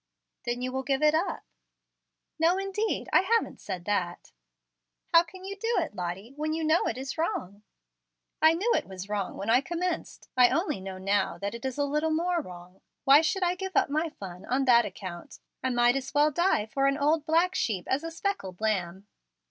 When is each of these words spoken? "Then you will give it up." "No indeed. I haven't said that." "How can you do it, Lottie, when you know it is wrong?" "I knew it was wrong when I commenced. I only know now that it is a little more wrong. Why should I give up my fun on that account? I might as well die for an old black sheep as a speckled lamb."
"Then 0.45 0.63
you 0.63 0.71
will 0.71 0.81
give 0.81 1.03
it 1.03 1.13
up." 1.13 1.43
"No 2.39 2.57
indeed. 2.57 3.07
I 3.13 3.19
haven't 3.21 3.61
said 3.61 3.85
that." 3.85 4.31
"How 5.13 5.21
can 5.21 5.45
you 5.45 5.55
do 5.55 5.75
it, 5.77 5.95
Lottie, 5.95 6.33
when 6.35 6.53
you 6.53 6.63
know 6.63 6.87
it 6.87 6.97
is 6.97 7.19
wrong?" 7.19 7.61
"I 8.41 8.55
knew 8.55 8.71
it 8.73 8.87
was 8.87 9.09
wrong 9.09 9.37
when 9.37 9.51
I 9.51 9.61
commenced. 9.61 10.27
I 10.35 10.49
only 10.49 10.81
know 10.81 10.97
now 10.97 11.37
that 11.37 11.53
it 11.53 11.65
is 11.65 11.77
a 11.77 11.85
little 11.85 12.09
more 12.09 12.41
wrong. 12.41 12.81
Why 13.03 13.21
should 13.21 13.43
I 13.43 13.53
give 13.53 13.75
up 13.75 13.91
my 13.91 14.09
fun 14.09 14.43
on 14.45 14.65
that 14.65 14.85
account? 14.87 15.37
I 15.61 15.69
might 15.69 15.95
as 15.95 16.15
well 16.15 16.31
die 16.31 16.65
for 16.65 16.87
an 16.87 16.97
old 16.97 17.23
black 17.27 17.53
sheep 17.53 17.85
as 17.87 18.03
a 18.03 18.09
speckled 18.09 18.59
lamb." 18.59 19.05